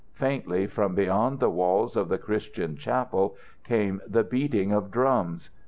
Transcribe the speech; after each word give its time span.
Faintly, 0.15 0.65
from 0.65 0.95
beyond 0.95 1.39
the 1.39 1.51
walls 1.51 1.95
of 1.95 2.09
the 2.09 2.17
Christian 2.17 2.75
chapel 2.75 3.35
came 3.63 4.01
the 4.07 4.23
beating 4.23 4.71
of 4.71 4.89
drums. 4.89 5.51